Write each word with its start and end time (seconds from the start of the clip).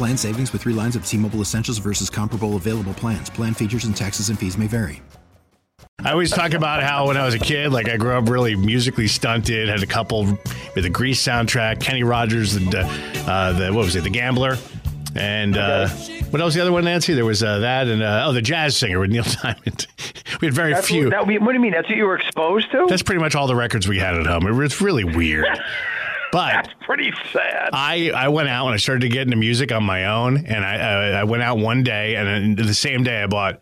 Plan 0.00 0.16
savings 0.16 0.50
with 0.50 0.62
three 0.62 0.72
lines 0.72 0.96
of 0.96 1.04
T 1.04 1.18
Mobile 1.18 1.42
Essentials 1.42 1.76
versus 1.76 2.08
comparable 2.08 2.56
available 2.56 2.94
plans. 2.94 3.28
Plan 3.28 3.52
features 3.52 3.84
and 3.84 3.94
taxes 3.94 4.30
and 4.30 4.38
fees 4.38 4.56
may 4.56 4.66
vary. 4.66 5.02
I 6.02 6.12
always 6.12 6.30
talk 6.30 6.54
about 6.54 6.82
how 6.82 7.08
when 7.08 7.18
I 7.18 7.26
was 7.26 7.34
a 7.34 7.38
kid, 7.38 7.70
like 7.70 7.86
I 7.86 7.98
grew 7.98 8.12
up 8.12 8.26
really 8.26 8.56
musically 8.56 9.06
stunted, 9.06 9.68
had 9.68 9.82
a 9.82 9.86
couple 9.86 10.24
with 10.24 10.84
the 10.84 10.88
Grease 10.88 11.22
soundtrack, 11.22 11.82
Kenny 11.82 12.02
Rogers, 12.02 12.56
and 12.56 12.74
uh, 12.74 12.78
uh, 13.26 13.52
the 13.52 13.74
what 13.74 13.84
was 13.84 13.94
it, 13.94 14.04
The 14.04 14.08
Gambler, 14.08 14.56
and 15.14 15.58
uh, 15.58 15.88
what 16.30 16.40
else? 16.40 16.54
The 16.54 16.62
other 16.62 16.72
one, 16.72 16.84
Nancy. 16.84 17.12
There 17.12 17.26
was 17.26 17.42
uh, 17.42 17.58
that, 17.58 17.86
and 17.86 18.02
uh, 18.02 18.24
oh, 18.26 18.32
the 18.32 18.40
jazz 18.40 18.78
singer 18.78 19.00
with 19.00 19.10
Neil 19.10 19.24
Diamond. 19.42 19.86
we 20.40 20.46
had 20.46 20.54
very 20.54 20.72
That's 20.72 20.88
few. 20.88 21.10
What, 21.10 21.10
that, 21.10 21.26
what 21.26 21.48
do 21.48 21.52
you 21.52 21.60
mean? 21.60 21.72
That's 21.72 21.90
what 21.90 21.98
you 21.98 22.06
were 22.06 22.16
exposed 22.16 22.70
to? 22.72 22.86
That's 22.88 23.02
pretty 23.02 23.20
much 23.20 23.34
all 23.34 23.46
the 23.46 23.54
records 23.54 23.86
we 23.86 23.98
had 23.98 24.14
at 24.14 24.24
home. 24.24 24.46
It 24.46 24.52
was 24.52 24.80
really 24.80 25.04
weird. 25.04 25.46
But 26.32 26.52
That's 26.52 26.68
pretty 26.82 27.12
sad. 27.32 27.70
I, 27.72 28.10
I 28.14 28.28
went 28.28 28.48
out 28.48 28.66
and 28.66 28.74
I 28.74 28.78
started 28.78 29.00
to 29.02 29.08
get 29.08 29.22
into 29.22 29.36
music 29.36 29.72
on 29.72 29.84
my 29.84 30.04
own, 30.06 30.44
and 30.46 30.64
I 30.64 30.76
I, 30.76 31.08
I 31.20 31.24
went 31.24 31.42
out 31.42 31.58
one 31.58 31.82
day, 31.82 32.14
and 32.16 32.56
the 32.56 32.74
same 32.74 33.02
day 33.02 33.22
I 33.22 33.26
bought 33.26 33.60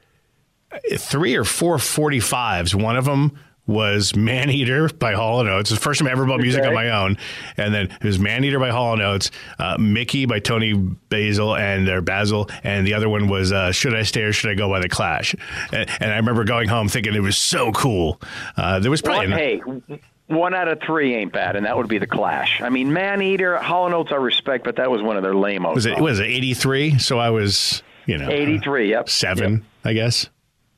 three 0.98 1.34
or 1.34 1.44
four 1.44 1.76
45s. 1.76 2.74
One 2.74 2.96
of 2.96 3.04
them 3.06 3.38
was 3.66 4.16
Man 4.16 4.48
Eater 4.48 4.88
by 4.88 5.12
Hall 5.12 5.40
and 5.40 5.48
Oates. 5.48 5.70
It's 5.70 5.78
the 5.78 5.82
first 5.82 5.98
time 6.00 6.08
I 6.08 6.12
ever 6.12 6.24
bought 6.24 6.40
music 6.40 6.60
Okay. 6.60 6.68
on 6.68 6.74
my 6.74 6.88
own. 6.88 7.18
And 7.58 7.74
then 7.74 7.90
it 7.90 8.02
was 8.04 8.18
Man 8.18 8.42
Eater 8.42 8.58
by 8.58 8.70
Hall 8.70 8.94
and 8.94 9.02
Oates, 9.02 9.30
uh, 9.58 9.76
Mickey 9.78 10.24
by 10.24 10.38
Toni 10.38 10.72
Basil 10.72 11.54
and 11.54 11.86
their 11.86 12.00
Basil, 12.00 12.48
and 12.64 12.86
the 12.86 12.94
other 12.94 13.10
one 13.10 13.28
was 13.28 13.52
uh, 13.52 13.70
Should 13.72 13.94
I 13.94 14.04
Stay 14.04 14.22
or 14.22 14.32
Should 14.32 14.50
I 14.50 14.54
Go 14.54 14.70
by 14.70 14.80
the 14.80 14.88
Clash. 14.88 15.34
And, 15.70 15.88
and 16.00 16.10
I 16.12 16.16
remember 16.16 16.44
going 16.44 16.68
home 16.68 16.88
thinking 16.88 17.14
it 17.14 17.20
was 17.20 17.36
so 17.36 17.70
cool. 17.72 18.20
Uh, 18.56 18.78
there 18.78 18.90
was 18.90 19.02
probably 19.02 19.28
Well, 19.28 19.36
hey, 19.38 20.00
one 20.28 20.54
out 20.54 20.68
of 20.68 20.80
three 20.80 21.14
ain't 21.14 21.32
bad, 21.32 21.56
and 21.56 21.66
that 21.66 21.76
would 21.76 21.88
be 21.88 21.98
the 21.98 22.06
Clash. 22.06 22.60
I 22.62 22.68
mean, 22.68 22.92
Man 22.92 23.20
Eater, 23.20 23.56
Hall 23.56 23.88
Notes 23.88 24.12
I 24.12 24.16
respect, 24.16 24.64
but 24.64 24.76
that 24.76 24.90
was 24.90 25.02
one 25.02 25.16
of 25.16 25.22
their 25.22 25.34
lame 25.34 25.64
was 25.64 25.86
it 25.86 26.00
was 26.00 26.20
it 26.20 26.26
83? 26.26 26.98
So 26.98 27.18
I 27.18 27.30
was, 27.30 27.82
you 28.06 28.18
know, 28.18 28.28
83, 28.28 28.90
yep. 28.90 29.08
seven, 29.08 29.64
I 29.84 29.94
guess. 29.94 30.28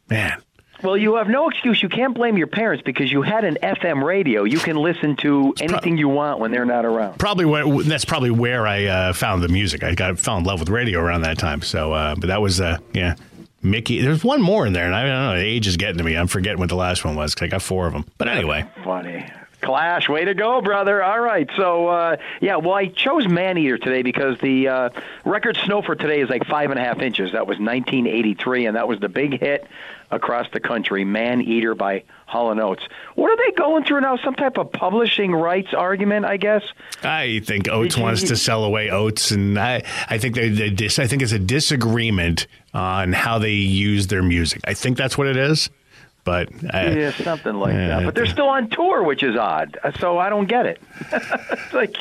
Man. 0.09 0.41
Well, 0.83 0.97
you 0.97 1.17
have 1.17 1.29
no 1.29 1.49
excuse. 1.49 1.83
You 1.83 1.89
can't 1.89 2.15
blame 2.15 2.39
your 2.39 2.47
parents 2.47 2.83
because 2.83 3.13
you 3.13 3.21
had 3.21 3.45
an 3.45 3.59
FM 3.63 4.03
radio. 4.03 4.45
You 4.45 4.59
can 4.59 4.77
listen 4.77 5.15
to 5.17 5.53
anything 5.61 5.99
you 5.99 6.09
want 6.09 6.41
when 6.41 6.51
they're 6.53 6.65
not 6.65 6.87
around. 6.87 7.19
Probably 7.19 7.45
where, 7.45 7.83
that's 7.83 8.07
probably 8.07 8.31
where 8.31 8.67
I 8.67 8.87
uh, 8.87 9.13
found 9.13 9.43
the 9.43 9.49
music. 9.49 9.85
I 9.85 9.95
got 9.95 10.19
fell 10.19 10.39
in 10.39 10.45
love 10.45 10.61
with 10.61 10.71
radio 10.71 11.01
around 11.01 11.23
that 11.23 11.39
time. 11.39 11.61
So, 11.61 11.93
uh, 11.93 12.15
but 12.15 12.29
that 12.29 12.41
was 12.41 12.63
uh, 12.63 12.79
yeah, 12.95 13.17
Mickey. 13.63 14.01
There's 14.01 14.25
one 14.25 14.41
more 14.41 14.67
in 14.67 14.73
there, 14.73 14.87
and 14.87 14.95
I 14.95 15.03
don't 15.03 15.11
know. 15.11 15.37
The 15.37 15.45
age 15.45 15.67
is 15.67 15.77
getting 15.77 15.99
to 15.99 16.05
me. 16.05 16.17
I'm 16.17 16.27
forgetting 16.27 16.59
what 16.59 16.69
the 16.69 16.77
last 16.77 17.05
one 17.05 17.15
was 17.17 17.35
because 17.35 17.47
I 17.47 17.49
got 17.49 17.63
four 17.63 17.87
of 17.87 17.93
them. 17.93 18.07
But 18.19 18.29
anyway, 18.29 18.67
Funny. 18.85 19.27
Clash, 19.61 20.09
way 20.09 20.25
to 20.25 20.33
go, 20.33 20.63
brother. 20.63 21.03
All 21.03 21.21
right. 21.21 21.49
So, 21.57 21.89
uh, 21.89 22.17
yeah, 22.41 22.57
well, 22.57 22.73
I 22.73 22.87
chose 22.87 23.29
Man 23.29 23.59
Eater 23.59 23.77
today 23.77 24.03
because 24.03 24.39
the 24.41 24.69
uh, 24.69 24.91
record 25.25 25.59
snow 25.59 25.83
for 25.83 25.95
today 25.95 26.21
is 26.21 26.31
like 26.31 26.47
five 26.47 26.71
and 26.71 26.81
a 26.81 26.83
half 26.83 27.01
inches. 27.01 27.33
That 27.33 27.47
was 27.47 27.59
1983, 27.59 28.67
and 28.67 28.77
that 28.77 28.89
was 28.89 29.01
the 29.01 29.11
big 29.11 29.39
hit 29.39 29.67
across 30.11 30.47
the 30.53 30.61
country, 30.61 31.05
Man 31.05 31.43
Eater 31.43 31.75
by 31.75 32.05
Hall 32.27 32.59
& 32.61 32.61
Oates. 32.61 32.83
What 33.15 33.31
are 33.31 33.37
they 33.37 33.53
going 33.53 33.85
through 33.85 34.01
now? 34.01 34.17
Some 34.17 34.35
type 34.35 34.59
of 34.59 34.73
publishing 34.73 35.33
rights 35.33 35.73
argument, 35.73 36.25
I 36.25 36.37
guess? 36.37 36.63
I 37.03 37.41
think 37.45 37.69
Oates 37.69 37.97
wants 37.97 38.23
to 38.25 38.37
sell 38.37 38.65
away 38.65 38.91
Oates, 38.91 39.31
and 39.31 39.59
I, 39.59 39.83
I 40.09 40.19
think 40.19 40.35
they, 40.35 40.49
they 40.49 40.71
dis, 40.71 40.99
I 40.99 41.07
think 41.07 41.23
it's 41.23 41.33
a 41.33 41.39
disagreement 41.39 42.47
Uh, 42.73 42.79
on 42.79 43.13
how 43.13 43.39
they 43.39 43.51
use 43.53 44.07
their 44.07 44.23
music. 44.23 44.61
I 44.65 44.75
think 44.75 44.97
that's 44.97 45.19
what 45.19 45.27
it 45.27 45.37
is. 45.37 45.71
But 46.23 46.51
I, 46.73 46.91
Yeah, 46.91 47.11
something 47.11 47.55
like 47.55 47.73
Yeah, 47.73 47.89
that. 47.89 48.05
But 48.05 48.15
they're 48.15 48.27
still 48.27 48.49
on 48.49 48.69
tour, 48.71 49.03
which 49.03 49.25
is 49.25 49.37
odd. 49.37 49.77
So 49.99 50.19
I 50.19 50.29
don't 50.29 50.47
get 50.47 50.67
it. 50.67 50.81
it's 51.13 51.73
like, 51.73 51.97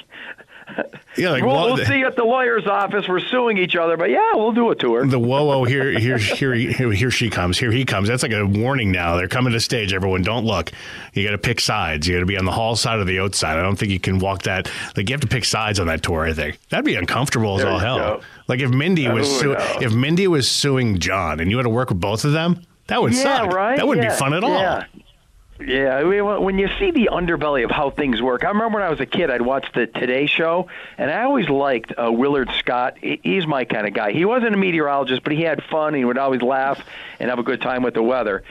yeah, 1.17 1.31
like 1.31 1.43
we'll, 1.43 1.53
well, 1.53 1.73
we'll 1.75 1.85
see 1.85 1.99
you 1.99 2.05
at 2.07 2.15
the 2.15 2.23
lawyer's 2.23 2.67
office. 2.67 3.07
We're 3.07 3.19
suing 3.19 3.57
each 3.57 3.75
other, 3.75 3.97
but 3.97 4.09
yeah, 4.09 4.33
we'll 4.35 4.51
do 4.51 4.69
a 4.71 4.75
tour. 4.75 5.05
the 5.05 5.19
whoa 5.19 5.43
whoa 5.45 5.63
here 5.65 5.91
here 5.99 6.17
here 6.17 6.53
here 6.53 6.91
here 6.91 7.11
she 7.11 7.29
comes 7.29 7.57
here 7.57 7.71
he 7.71 7.85
comes 7.85 8.07
that's 8.07 8.23
like 8.23 8.31
a 8.31 8.45
warning 8.45 8.91
now 8.91 9.15
they're 9.15 9.27
coming 9.27 9.53
to 9.53 9.59
stage 9.59 9.93
everyone 9.93 10.21
don't 10.21 10.45
look 10.45 10.71
you 11.13 11.23
got 11.23 11.31
to 11.31 11.37
pick 11.37 11.59
sides 11.59 12.07
you 12.07 12.15
got 12.15 12.19
to 12.21 12.25
be 12.25 12.37
on 12.37 12.45
the 12.45 12.51
hall 12.51 12.75
side 12.75 12.99
or 12.99 13.03
the 13.05 13.19
oat 13.19 13.35
side 13.35 13.57
i 13.57 13.61
don't 13.61 13.75
think 13.77 13.91
you 13.91 13.99
can 13.99 14.19
walk 14.19 14.43
that 14.43 14.69
like 14.95 15.09
you 15.09 15.13
have 15.13 15.21
to 15.21 15.27
pick 15.27 15.43
sides 15.45 15.79
on 15.79 15.87
that 15.87 16.01
tour 16.03 16.25
i 16.25 16.33
think 16.33 16.59
that'd 16.69 16.85
be 16.85 16.95
uncomfortable 16.95 17.55
as 17.55 17.61
There 17.63 17.71
all 17.71 17.79
hell 17.79 17.97
go. 17.97 18.21
like 18.47 18.59
if 18.59 18.69
mindy 18.69 19.07
was 19.09 19.27
Oh, 19.27 19.39
su- 19.39 19.53
no. 19.53 19.77
if 19.81 19.93
mindy 19.93 20.27
was 20.27 20.49
suing 20.49 20.99
john 20.99 21.39
and 21.39 21.49
you 21.51 21.57
had 21.57 21.63
to 21.63 21.69
work 21.69 21.89
with 21.89 21.99
both 21.99 22.23
of 22.25 22.31
them 22.31 22.61
that 22.87 23.01
would 23.01 23.13
yeah, 23.13 23.23
suck 23.23 23.51
right. 23.53 23.77
that 23.77 23.87
wouldn't 23.87 24.05
yeah, 24.05 24.13
be 24.13 24.19
fun 24.19 24.33
at 24.33 24.43
all 24.43 24.51
Yeah. 24.59 24.83
Yeah, 25.59 25.97
I 25.97 26.03
mean, 26.05 26.25
when 26.41 26.57
you 26.57 26.69
see 26.79 26.91
the 26.91 27.09
underbelly 27.11 27.65
of 27.65 27.71
how 27.71 27.89
things 27.89 28.21
work, 28.21 28.45
I 28.45 28.47
remember 28.47 28.77
when 28.77 28.83
I 28.83 28.89
was 28.89 29.01
a 29.01 29.05
kid, 29.05 29.29
I'd 29.29 29.41
watch 29.41 29.67
the 29.73 29.87
Today 29.87 30.25
Show, 30.25 30.69
and 30.97 31.11
I 31.11 31.23
always 31.23 31.49
liked 31.49 31.91
uh, 31.97 32.09
Willard 32.09 32.49
Scott. 32.59 32.97
He's 33.01 33.45
my 33.45 33.65
kind 33.65 33.85
of 33.85 33.93
guy. 33.93 34.13
He 34.13 34.23
wasn't 34.23 34.53
a 34.53 34.57
meteorologist, 34.57 35.21
but 35.21 35.33
he 35.33 35.41
had 35.41 35.61
fun. 35.65 35.93
He 35.93 36.05
would 36.05 36.17
always 36.17 36.41
laugh 36.41 36.81
and 37.19 37.29
have 37.29 37.39
a 37.39 37.43
good 37.43 37.61
time 37.61 37.83
with 37.83 37.93
the 37.93 38.01
weather. 38.01 38.43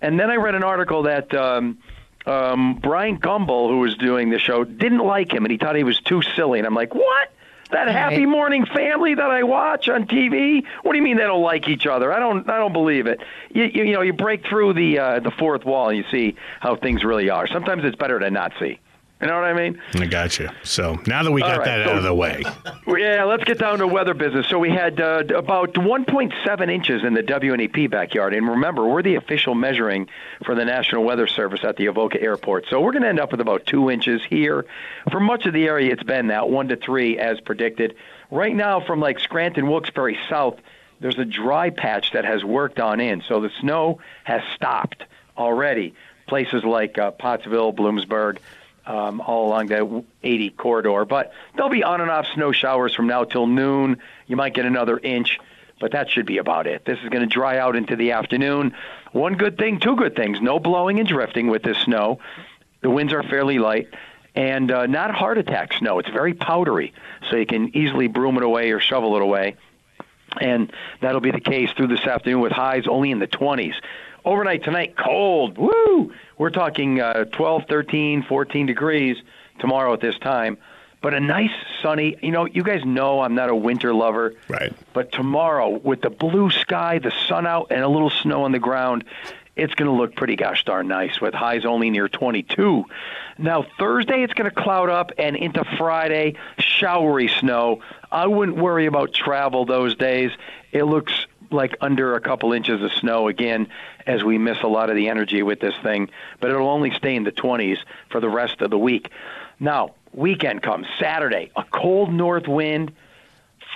And 0.00 0.18
then 0.18 0.30
I 0.30 0.36
read 0.36 0.54
an 0.54 0.64
article 0.64 1.02
that 1.02 1.34
um, 1.34 1.78
um, 2.24 2.76
Bryant 2.76 3.20
Gumbel, 3.20 3.68
who 3.68 3.80
was 3.80 3.96
doing 3.98 4.30
the 4.30 4.38
show, 4.38 4.64
didn't 4.64 5.04
like 5.04 5.34
him, 5.34 5.44
and 5.44 5.52
he 5.52 5.58
thought 5.58 5.76
he 5.76 5.84
was 5.84 6.00
too 6.00 6.22
silly. 6.34 6.60
And 6.60 6.66
I'm 6.66 6.74
like, 6.74 6.94
what? 6.94 7.30
That 7.70 7.88
Happy 7.88 8.26
Morning 8.26 8.66
Family 8.66 9.14
that 9.14 9.30
I 9.30 9.42
watch 9.42 9.88
on 9.88 10.06
TV? 10.06 10.64
What 10.82 10.92
do 10.92 10.98
you 10.98 11.02
mean 11.02 11.16
they 11.16 11.24
don't 11.24 11.42
like 11.42 11.68
each 11.68 11.86
other? 11.86 12.12
I 12.12 12.18
don't. 12.18 12.48
I 12.48 12.58
don't 12.58 12.72
believe 12.72 13.06
it. 13.06 13.20
You, 13.52 13.64
you, 13.64 13.84
you 13.84 13.92
know, 13.92 14.02
you 14.02 14.12
break 14.12 14.46
through 14.46 14.74
the 14.74 14.98
uh, 14.98 15.20
the 15.20 15.30
fourth 15.30 15.64
wall 15.64 15.88
and 15.88 15.98
you 15.98 16.04
see 16.10 16.36
how 16.60 16.76
things 16.76 17.04
really 17.04 17.30
are. 17.30 17.46
Sometimes 17.46 17.84
it's 17.84 17.96
better 17.96 18.18
to 18.18 18.30
not 18.30 18.52
see. 18.60 18.78
You 19.24 19.30
know 19.30 19.36
what 19.36 19.44
I 19.44 19.54
mean? 19.54 19.80
i 19.94 20.06
got 20.06 20.38
you 20.38 20.50
so 20.64 21.00
now 21.06 21.22
that 21.22 21.32
we 21.32 21.40
got 21.40 21.58
right, 21.58 21.64
that 21.64 21.88
out 21.88 21.96
of 21.96 22.02
the 22.02 22.14
way 22.14 22.42
Yeah, 22.86 23.24
let's 23.24 23.44
get 23.44 23.58
down 23.58 23.78
to 23.78 23.86
weather 23.86 24.12
business. 24.12 24.46
So 24.48 24.58
we 24.58 24.70
had 24.70 25.00
uh, 25.00 25.24
about 25.34 25.72
1.7 25.72 26.70
inches 26.70 27.02
in 27.02 27.14
the 27.14 27.22
WNEP 27.22 27.90
backyard, 27.90 28.34
and 28.34 28.46
remember, 28.46 28.86
we're 28.86 29.02
the 29.02 29.14
official 29.14 29.54
measuring 29.54 30.08
for 30.44 30.54
the 30.54 30.64
National 30.64 31.02
Weather 31.02 31.26
Service 31.26 31.64
at 31.64 31.76
the 31.76 31.86
Avoca 31.86 32.20
Airport. 32.20 32.66
So 32.68 32.80
we're 32.80 32.92
going 32.92 33.02
to 33.02 33.08
end 33.08 33.20
up 33.20 33.30
with 33.30 33.40
about 33.40 33.64
two 33.66 33.90
inches 33.90 34.22
here. 34.28 34.66
For 35.10 35.18
much 35.18 35.46
of 35.46 35.54
the 35.54 35.66
area, 35.66 35.92
it's 35.92 36.02
been 36.02 36.26
that 36.26 36.50
one 36.50 36.68
to 36.68 36.76
three 36.76 37.18
as 37.18 37.40
predicted. 37.40 37.96
Right 38.30 38.54
now, 38.54 38.80
from 38.80 39.00
like 39.00 39.18
Scranton, 39.18 39.66
Wilkes-Barre 39.68 40.18
south, 40.28 40.60
there's 41.00 41.18
a 41.18 41.24
dry 41.24 41.70
patch 41.70 42.12
that 42.12 42.24
has 42.24 42.44
worked 42.44 42.80
on 42.80 43.00
in, 43.00 43.22
so 43.22 43.40
the 43.40 43.50
snow 43.60 44.00
has 44.24 44.42
stopped 44.54 45.04
already. 45.38 45.94
Places 46.26 46.64
like 46.64 46.98
uh, 46.98 47.12
Pottsville, 47.12 47.72
Bloomsburg 47.72 48.38
um, 48.86 49.20
all 49.20 49.48
along 49.48 49.66
that 49.68 50.04
80 50.22 50.50
corridor. 50.50 51.04
But 51.04 51.32
there'll 51.54 51.70
be 51.70 51.84
on 51.84 52.00
and 52.00 52.10
off 52.10 52.26
snow 52.34 52.52
showers 52.52 52.94
from 52.94 53.06
now 53.06 53.24
till 53.24 53.46
noon. 53.46 53.98
You 54.26 54.36
might 54.36 54.54
get 54.54 54.66
another 54.66 54.98
inch, 54.98 55.38
but 55.80 55.92
that 55.92 56.10
should 56.10 56.26
be 56.26 56.38
about 56.38 56.66
it. 56.66 56.84
This 56.84 56.98
is 57.02 57.08
going 57.08 57.26
to 57.28 57.32
dry 57.32 57.58
out 57.58 57.76
into 57.76 57.96
the 57.96 58.12
afternoon. 58.12 58.74
One 59.12 59.34
good 59.34 59.58
thing, 59.58 59.80
two 59.80 59.96
good 59.96 60.16
things 60.16 60.40
no 60.40 60.58
blowing 60.58 60.98
and 60.98 61.08
drifting 61.08 61.48
with 61.48 61.62
this 61.62 61.78
snow. 61.78 62.18
The 62.82 62.90
winds 62.90 63.12
are 63.12 63.22
fairly 63.22 63.58
light. 63.58 63.88
And 64.36 64.70
uh, 64.72 64.86
not 64.86 65.14
heart 65.14 65.38
attack 65.38 65.72
snow. 65.74 66.00
It's 66.00 66.08
very 66.08 66.34
powdery, 66.34 66.92
so 67.30 67.36
you 67.36 67.46
can 67.46 67.76
easily 67.76 68.08
broom 68.08 68.36
it 68.36 68.42
away 68.42 68.72
or 68.72 68.80
shovel 68.80 69.14
it 69.14 69.22
away 69.22 69.56
and 70.40 70.72
that'll 71.00 71.20
be 71.20 71.30
the 71.30 71.40
case 71.40 71.70
through 71.76 71.88
this 71.88 72.00
afternoon 72.00 72.40
with 72.40 72.52
highs 72.52 72.86
only 72.86 73.10
in 73.10 73.18
the 73.18 73.26
20s. 73.26 73.74
Overnight 74.24 74.64
tonight, 74.64 74.96
cold. 74.96 75.58
Woo! 75.58 76.12
We're 76.38 76.50
talking 76.50 77.00
uh, 77.00 77.24
12, 77.24 77.64
13, 77.68 78.22
14 78.22 78.66
degrees 78.66 79.16
tomorrow 79.58 79.92
at 79.92 80.00
this 80.00 80.18
time. 80.18 80.56
but 81.02 81.12
a 81.12 81.20
nice 81.20 81.50
sunny. 81.82 82.16
You 82.22 82.30
know, 82.32 82.46
you 82.46 82.62
guys 82.62 82.84
know 82.84 83.20
I'm 83.20 83.34
not 83.34 83.50
a 83.50 83.54
winter 83.54 83.92
lover, 83.92 84.34
Right. 84.48 84.72
But 84.94 85.12
tomorrow, 85.12 85.68
with 85.68 86.00
the 86.00 86.08
blue 86.10 86.50
sky, 86.50 86.98
the 86.98 87.12
sun 87.28 87.46
out, 87.46 87.66
and 87.70 87.82
a 87.82 87.88
little 87.88 88.08
snow 88.10 88.44
on 88.44 88.52
the 88.52 88.58
ground, 88.58 89.04
it's 89.56 89.74
going 89.74 89.90
to 89.90 89.96
look 89.96 90.16
pretty 90.16 90.36
gosh 90.36 90.64
darn 90.64 90.88
nice 90.88 91.20
with 91.20 91.34
highs 91.34 91.64
only 91.66 91.90
near 91.90 92.08
22. 92.08 92.84
Now, 93.36 93.66
Thursday, 93.78 94.22
it's 94.22 94.32
going 94.32 94.48
to 94.50 94.54
cloud 94.56 94.88
up, 94.88 95.12
and 95.18 95.36
into 95.36 95.64
Friday, 95.76 96.36
showery 96.58 97.28
snow. 97.28 97.82
I 98.10 98.26
wouldn't 98.26 98.56
worry 98.56 98.86
about 98.86 99.12
travel 99.12 99.66
those 99.66 99.94
days. 99.96 100.30
It 100.72 100.84
looks 100.84 101.26
like 101.54 101.76
under 101.80 102.14
a 102.14 102.20
couple 102.20 102.52
inches 102.52 102.82
of 102.82 102.92
snow 102.92 103.28
again 103.28 103.68
as 104.06 104.22
we 104.22 104.38
miss 104.38 104.58
a 104.62 104.66
lot 104.66 104.90
of 104.90 104.96
the 104.96 105.08
energy 105.08 105.42
with 105.42 105.60
this 105.60 105.74
thing, 105.82 106.10
but 106.40 106.50
it'll 106.50 106.68
only 106.68 106.90
stay 106.90 107.16
in 107.16 107.24
the 107.24 107.32
20s 107.32 107.78
for 108.10 108.20
the 108.20 108.28
rest 108.28 108.60
of 108.60 108.70
the 108.70 108.78
week. 108.78 109.10
Now, 109.58 109.94
weekend 110.12 110.62
comes 110.62 110.86
Saturday, 110.98 111.50
a 111.56 111.64
cold 111.64 112.12
north 112.12 112.48
wind, 112.48 112.92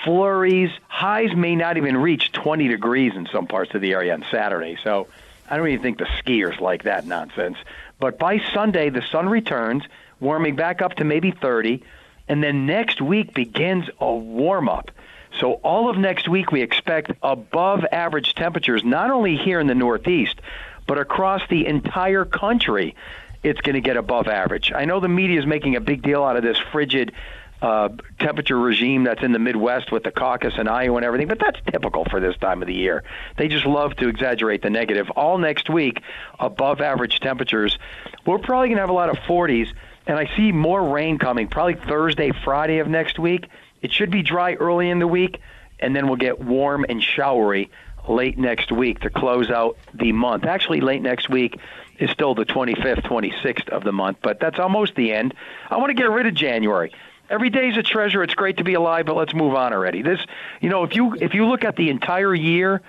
flurries, 0.05 0.71
highs 0.89 1.35
may 1.35 1.57
not 1.57 1.77
even 1.77 1.97
reach 1.97 2.33
20 2.33 2.69
degrees 2.69 3.15
in 3.15 3.27
some 3.33 3.47
parts 3.47 3.75
of 3.75 3.81
the 3.81 3.93
area 3.93 4.13
on 4.13 4.25
Saturday. 4.31 4.77
So 4.83 5.09
I 5.49 5.57
don't 5.57 5.69
even 5.69 5.83
think 5.83 5.99
the 5.99 6.05
skiers 6.05 6.61
like 6.61 6.85
that 6.85 7.07
nonsense. 7.07 7.59
But 7.99 8.19
by 8.19 8.41
Sunday, 8.53 8.91
the 8.91 9.03
sun 9.03 9.29
returns, 9.29 9.85
warming 10.21 10.57
back 10.57 10.83
up 10.83 10.95
to 10.95 11.05
maybe 11.05 11.31
30, 11.31 11.83
and 12.29 12.43
then 12.43 12.67
next 12.67 13.01
week 13.01 13.35
begins 13.35 13.89
a 13.99 14.15
warm 14.15 14.69
up. 14.69 14.91
So 15.39 15.55
all 15.55 15.89
of 15.89 15.97
next 15.97 16.29
week, 16.29 16.51
we 16.51 16.63
expect 16.63 17.13
above 17.23 17.85
average 17.91 18.35
temperatures, 18.35 18.85
not 18.85 19.11
only 19.11 19.37
here 19.37 19.61
in 19.61 19.67
the 19.67 19.75
Northeast, 19.75 20.41
but 20.87 20.99
across 20.99 21.43
the 21.49 21.67
entire 21.67 22.25
country. 22.25 22.97
It's 23.43 23.61
going 23.61 23.75
to 23.75 23.81
get 23.81 23.97
above 23.97 24.27
average. 24.27 24.73
I 24.75 24.85
know 24.85 24.99
the 24.99 25.09
media 25.09 25.39
is 25.39 25.47
making 25.47 25.77
a 25.77 25.81
big 25.81 26.03
deal 26.03 26.25
out 26.25 26.37
of 26.37 26.43
this 26.43 26.59
frigid 26.73 27.13
uh, 27.61 27.89
temperature 28.21 28.59
regime 28.59 29.05
that's 29.05 29.23
in 29.23 29.33
the 29.33 29.39
Midwest 29.39 29.91
with 29.91 30.05
the 30.05 30.11
caucus 30.11 30.55
and 30.57 30.69
Iowa 30.69 30.97
and 30.97 31.05
everything, 31.05 31.29
but 31.29 31.39
that's 31.41 31.59
typical 31.71 32.05
for 32.05 32.21
this 32.21 32.37
time 32.37 32.63
of 32.63 32.69
the 32.69 32.75
year. 32.75 33.03
They 33.37 33.49
just 33.49 33.67
love 33.67 33.97
to 33.97 34.09
exaggerate 34.09 34.63
the 34.63 34.71
negative. 34.71 35.11
All 35.11 35.39
next 35.39 35.69
week, 35.69 36.03
above 36.39 36.81
average 36.81 37.21
temperatures. 37.21 37.79
We're 38.27 38.39
probably 38.39 38.69
going 38.69 38.77
to 38.77 38.83
have 38.83 38.91
a 38.91 38.95
lot 38.95 39.11
of 39.11 39.17
40s, 39.19 39.73
and 40.07 40.19
I 40.19 40.31
see 40.37 40.53
more 40.53 40.93
rain 40.93 41.19
coming, 41.19 41.49
probably 41.49 41.75
Thursday, 41.75 42.31
Friday 42.45 42.79
of 42.79 42.89
next 42.89 43.19
week. 43.19 43.49
It 43.83 43.93
should 43.93 44.11
be 44.11 44.23
dry 44.23 44.55
early 44.55 44.91
in 44.91 44.99
the 44.99 45.07
week, 45.07 45.41
and 45.81 45.95
then 45.95 46.07
we'll 46.07 46.17
get 46.17 46.41
warm 46.41 46.85
and 46.89 47.03
showery 47.03 47.71
late 48.09 48.39
next 48.39 48.73
week 48.73 49.01
to 49.01 49.11
close 49.11 49.51
out 49.51 49.77
the 49.95 50.13
month. 50.13 50.45
Actually, 50.45 50.81
late 50.81 51.03
next 51.03 51.29
week 51.29 51.59
is 51.99 52.11
still 52.11 52.35
the 52.35 52.45
25th, 52.45 53.03
26th 53.03 53.69
of 53.69 53.85
the 53.85 53.93
month, 53.93 54.19
but 54.23 54.41
that's 54.41 54.59
almost 54.59 54.95
the 54.95 55.13
end. 55.13 55.35
I 55.71 55.77
want 55.77 55.91
to 55.91 55.95
get 55.95 56.11
rid 56.11 56.27
of 56.27 56.35
January. 56.35 56.93
Every 57.31 57.51
day 57.51 57.69
is 57.69 57.77
a 57.77 57.83
treasure. 57.83 58.23
It's 58.23 58.35
great 58.35 58.57
to 58.57 58.65
be 58.65 58.73
alive, 58.75 59.05
but 59.05 59.15
let's 59.15 59.35
move 59.35 59.55
on 59.55 59.75
already. 59.75 60.01
This, 60.01 60.21
you 60.63 60.71
know, 60.71 60.85
if 60.85 60.97
you 60.97 61.15
if 61.15 61.35
you 61.35 61.47
look 61.47 61.63
at 61.63 61.77
the 61.77 61.91
entire 61.91 62.35
year, 62.35 62.81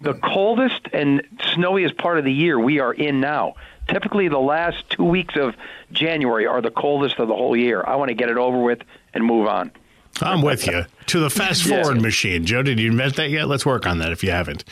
the 0.00 0.14
coldest 0.14 0.88
and 0.92 1.22
snowiest 1.52 1.98
part 1.98 2.18
of 2.18 2.24
the 2.24 2.32
year 2.32 2.58
we 2.58 2.80
are 2.80 2.94
in 2.94 3.20
now. 3.20 3.54
Typically, 3.86 4.28
the 4.28 4.38
last 4.38 4.88
two 4.88 5.04
weeks 5.04 5.36
of 5.36 5.54
January 5.92 6.46
are 6.46 6.62
the 6.62 6.70
coldest 6.70 7.18
of 7.18 7.28
the 7.28 7.34
whole 7.34 7.54
year. 7.54 7.84
I 7.86 7.96
want 7.96 8.08
to 8.08 8.14
get 8.14 8.30
it 8.30 8.38
over 8.38 8.62
with 8.62 8.80
and 9.12 9.22
move 9.22 9.46
on. 9.46 9.70
I'm 10.20 10.42
with 10.42 10.66
you. 10.66 10.84
To 11.06 11.20
the 11.20 11.30
fast 11.30 11.64
forward 11.66 12.00
machine. 12.00 12.44
Joe, 12.46 12.62
did 12.62 12.78
you 12.78 12.90
invent 12.90 13.16
that 13.16 13.30
yet? 13.30 13.48
Let's 13.48 13.66
work 13.66 13.86
on 13.86 13.98
that 13.98 14.12
if 14.12 14.22
you 14.22 14.30
haven't. 14.30 14.64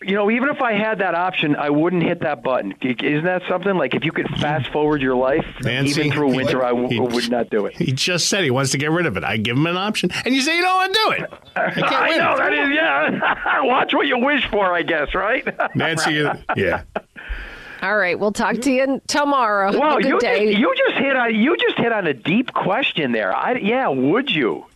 You 0.00 0.14
know, 0.14 0.30
even 0.30 0.48
if 0.48 0.62
I 0.62 0.74
had 0.74 1.00
that 1.00 1.16
option, 1.16 1.56
I 1.56 1.70
wouldn't 1.70 2.04
hit 2.04 2.20
that 2.20 2.44
button. 2.44 2.72
Isn't 2.80 3.24
that 3.24 3.42
something? 3.48 3.76
Like 3.76 3.94
if 3.96 4.04
you 4.04 4.12
could 4.12 4.28
fast 4.38 4.68
forward 4.70 5.02
your 5.02 5.16
life, 5.16 5.44
Nancy, 5.62 6.00
even 6.00 6.12
through 6.12 6.36
winter, 6.36 6.62
I 6.64 6.68
w- 6.68 6.88
he- 6.88 7.00
would 7.00 7.28
not 7.28 7.50
do 7.50 7.66
it. 7.66 7.76
He 7.76 7.90
just 7.90 8.28
said 8.28 8.44
he 8.44 8.50
wants 8.52 8.70
to 8.70 8.78
get 8.78 8.92
rid 8.92 9.06
of 9.06 9.16
it. 9.16 9.24
I 9.24 9.38
give 9.38 9.56
him 9.56 9.66
an 9.66 9.76
option, 9.76 10.10
and 10.24 10.32
you 10.36 10.40
say 10.40 10.54
you 10.56 10.62
don't 10.62 10.76
want 10.76 10.94
to 10.94 11.00
do 11.00 11.10
it. 11.24 11.30
I 11.56 11.70
can't 11.72 11.92
I 11.92 12.16
know 12.16 12.36
that 12.38 12.52
is 12.54 12.68
yeah. 12.72 13.62
Watch 13.66 13.92
what 13.92 14.06
you 14.06 14.18
wish 14.18 14.46
for, 14.48 14.72
I 14.72 14.82
guess, 14.82 15.12
right? 15.16 15.44
Nancy, 15.74 16.24
yeah. 16.56 16.82
All 17.82 17.96
right, 17.96 18.18
we'll 18.18 18.32
talk 18.32 18.56
to 18.62 18.70
you 18.70 19.00
tomorrow. 19.06 19.70
Have 19.72 19.80
Wow, 19.80 19.96
a 19.98 20.02
good 20.02 20.08
you 20.08 20.18
day. 20.20 20.46
just, 20.46 20.58
you 20.58 20.74
just 20.86 20.98
hit 20.98 21.16
on 21.16 21.34
you 21.34 21.56
just 21.56 21.78
hit 21.78 21.92
on 21.92 22.06
a 22.06 22.14
deep 22.14 22.52
question 22.52 23.12
there. 23.12 23.34
I 23.34 23.52
yeah, 23.58 23.88
would 23.88 24.30
you? 24.30 24.66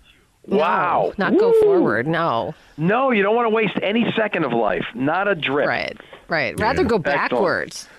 No, 0.47 0.57
Wow, 0.57 1.13
not 1.19 1.39
go 1.39 1.53
forward. 1.61 2.07
No. 2.07 2.55
No, 2.77 3.11
you 3.13 3.23
don't 3.23 3.37
want 3.37 3.47
to 3.47 3.51
waste 3.55 3.75
any 3.83 4.13
second 4.17 4.45
of 4.45 4.53
life. 4.53 4.85
Not 4.95 5.29
a 5.29 5.35
drip. 5.37 5.69
Right. 5.69 5.97
Right. 6.29 6.59
Rather 6.59 6.83
go 6.85 6.97
Excellent. 6.97 7.05
backwards. 7.31 7.89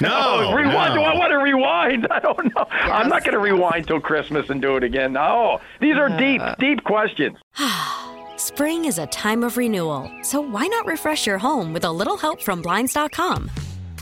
No, 0.00 0.10
Oh, 0.50 0.54
rewind. 0.54 0.94
no. 0.94 1.00
Do 1.00 1.02
I 1.02 1.14
want 1.16 1.30
to 1.32 1.38
rewind? 1.38 2.06
I 2.10 2.20
don't 2.20 2.44
know. 2.54 2.66
I'm 2.70 3.08
not 3.08 3.24
going 3.24 3.32
to 3.34 3.40
rewind 3.40 3.86
till 3.88 4.00
Christmas 4.00 4.48
and 4.48 4.62
do 4.62 4.76
it 4.76 4.84
again. 4.84 5.12
No, 5.12 5.60
these 5.80 5.96
are 5.96 6.08
deep, 6.16 6.40
deep 6.60 6.84
questions. 6.84 7.36
Spring 8.36 8.84
is 8.84 8.98
a 8.98 9.06
time 9.08 9.42
of 9.42 9.56
renewal, 9.56 10.10
so 10.22 10.40
why 10.40 10.66
not 10.68 10.86
refresh 10.86 11.26
your 11.26 11.38
home 11.38 11.72
with 11.72 11.84
a 11.84 11.90
little 11.90 12.16
help 12.16 12.40
from 12.42 12.62
Blinds.com? 12.62 13.50